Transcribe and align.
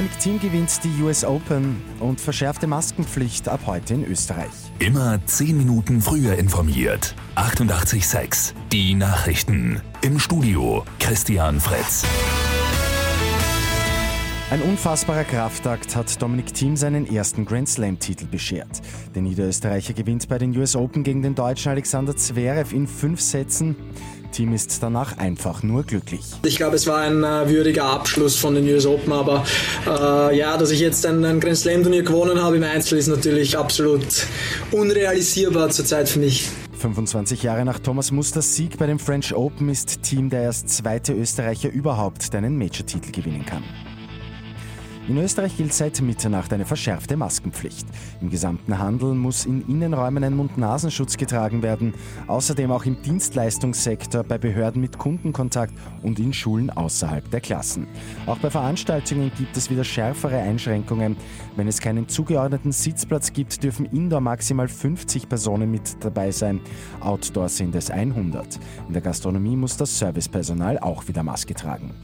Dominik 0.00 0.18
Thiem 0.18 0.40
gewinnt 0.40 0.82
die 0.82 1.02
US 1.02 1.26
Open 1.26 1.76
und 1.98 2.22
verschärfte 2.22 2.66
Maskenpflicht 2.66 3.46
ab 3.50 3.60
heute 3.66 3.92
in 3.92 4.06
Österreich. 4.06 4.48
Immer 4.78 5.20
10 5.26 5.54
Minuten 5.58 6.00
früher 6.00 6.38
informiert. 6.38 7.14
88.6 7.36 8.54
Die 8.72 8.94
Nachrichten. 8.94 9.82
Im 10.00 10.18
Studio 10.18 10.86
Christian 11.00 11.60
Fretz. 11.60 12.06
Ein 14.50 14.62
unfassbarer 14.62 15.24
Kraftakt 15.24 15.94
hat 15.94 16.22
Dominik 16.22 16.54
Thiem 16.54 16.76
seinen 16.76 17.06
ersten 17.06 17.44
Grand 17.44 17.68
Slam-Titel 17.68 18.24
beschert. 18.24 18.80
Der 19.14 19.20
Niederösterreicher 19.20 19.92
gewinnt 19.92 20.26
bei 20.30 20.38
den 20.38 20.56
US 20.56 20.76
Open 20.76 21.02
gegen 21.02 21.20
den 21.20 21.34
Deutschen 21.34 21.72
Alexander 21.72 22.16
Zverev 22.16 22.74
in 22.74 22.86
fünf 22.86 23.20
Sätzen. 23.20 23.76
Team 24.30 24.52
ist 24.52 24.82
danach 24.82 25.18
einfach 25.18 25.62
nur 25.62 25.82
glücklich. 25.82 26.22
Ich 26.44 26.56
glaube, 26.56 26.76
es 26.76 26.86
war 26.86 26.98
ein 26.98 27.24
äh, 27.24 27.48
würdiger 27.48 27.84
Abschluss 27.84 28.36
von 28.36 28.54
den 28.54 28.64
US 28.68 28.86
Open, 28.86 29.12
aber 29.12 29.44
äh, 29.86 30.38
ja, 30.38 30.56
dass 30.56 30.70
ich 30.70 30.80
jetzt 30.80 31.04
ein, 31.06 31.24
ein 31.24 31.40
Grand 31.40 31.56
Slam 31.56 31.82
Turnier 31.82 32.02
gewonnen 32.02 32.42
habe 32.42 32.56
im 32.56 32.62
Einzel 32.62 32.98
ist 32.98 33.08
natürlich 33.08 33.56
absolut 33.56 34.04
unrealisierbar 34.72 35.70
zurzeit 35.70 36.08
für 36.08 36.18
mich. 36.18 36.48
25 36.80 37.42
Jahre 37.42 37.64
nach 37.64 37.78
Thomas 37.78 38.10
Musters 38.10 38.56
Sieg 38.56 38.78
bei 38.78 38.86
dem 38.86 38.98
French 38.98 39.34
Open 39.34 39.68
ist 39.68 40.02
Team 40.02 40.30
der 40.30 40.42
erst 40.42 40.70
zweite 40.70 41.12
Österreicher 41.12 41.70
überhaupt, 41.70 42.32
der 42.32 42.38
einen 42.38 42.56
Major-Titel 42.56 43.12
gewinnen 43.12 43.44
kann. 43.44 43.62
In 45.10 45.18
Österreich 45.18 45.56
gilt 45.56 45.72
seit 45.72 46.00
Mitternacht 46.00 46.52
eine 46.52 46.64
verschärfte 46.64 47.16
Maskenpflicht. 47.16 47.84
Im 48.20 48.30
gesamten 48.30 48.78
Handel 48.78 49.12
muss 49.14 49.44
in 49.44 49.66
Innenräumen 49.66 50.22
ein 50.22 50.36
Mund-Nasenschutz 50.36 51.16
getragen 51.16 51.64
werden, 51.64 51.94
außerdem 52.28 52.70
auch 52.70 52.84
im 52.84 53.02
Dienstleistungssektor, 53.02 54.22
bei 54.22 54.38
Behörden 54.38 54.80
mit 54.80 54.98
Kundenkontakt 54.98 55.74
und 56.04 56.20
in 56.20 56.32
Schulen 56.32 56.70
außerhalb 56.70 57.28
der 57.28 57.40
Klassen. 57.40 57.88
Auch 58.26 58.38
bei 58.38 58.50
Veranstaltungen 58.50 59.32
gibt 59.36 59.56
es 59.56 59.68
wieder 59.68 59.82
schärfere 59.82 60.38
Einschränkungen. 60.38 61.16
Wenn 61.56 61.66
es 61.66 61.80
keinen 61.80 62.08
zugeordneten 62.08 62.70
Sitzplatz 62.70 63.32
gibt, 63.32 63.64
dürfen 63.64 63.86
indoor 63.86 64.20
maximal 64.20 64.68
50 64.68 65.28
Personen 65.28 65.72
mit 65.72 66.04
dabei 66.04 66.30
sein. 66.30 66.60
Outdoor 67.00 67.48
sind 67.48 67.74
es 67.74 67.90
100. 67.90 68.60
In 68.86 68.92
der 68.92 69.02
Gastronomie 69.02 69.56
muss 69.56 69.76
das 69.76 69.98
Servicepersonal 69.98 70.78
auch 70.78 71.08
wieder 71.08 71.24
Maske 71.24 71.54
tragen. 71.54 71.94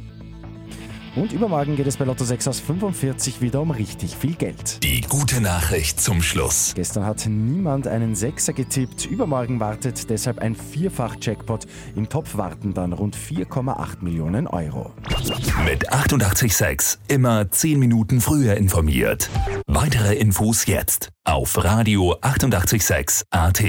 Und 1.16 1.32
übermorgen 1.32 1.76
geht 1.76 1.86
es 1.86 1.96
bei 1.96 2.04
Lotto 2.04 2.24
6 2.24 2.46
aus 2.46 2.60
45 2.60 3.40
wieder 3.40 3.62
um 3.62 3.70
richtig 3.70 4.14
viel 4.14 4.34
Geld. 4.34 4.82
Die 4.82 5.00
gute 5.00 5.40
Nachricht 5.40 5.98
zum 5.98 6.22
Schluss. 6.22 6.72
Gestern 6.74 7.06
hat 7.06 7.24
niemand 7.26 7.86
einen 7.86 8.14
Sechser 8.14 8.52
getippt. 8.52 9.06
Übermorgen 9.06 9.58
wartet 9.58 10.10
deshalb 10.10 10.40
ein 10.40 10.54
Vierfach-Jackpot. 10.54 11.66
Im 11.94 12.10
Topf 12.10 12.36
warten 12.36 12.74
dann 12.74 12.92
rund 12.92 13.16
4,8 13.16 14.02
Millionen 14.02 14.46
Euro. 14.46 14.92
Mit 15.64 15.90
886 15.90 16.98
immer 17.08 17.50
10 17.50 17.78
Minuten 17.78 18.20
früher 18.20 18.56
informiert. 18.58 19.30
Weitere 19.66 20.16
Infos 20.16 20.66
jetzt 20.66 21.08
auf 21.24 21.64
Radio 21.64 22.14
886 22.20 23.24
AT. 23.30 23.62